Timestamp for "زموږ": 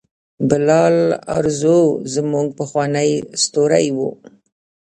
2.13-2.47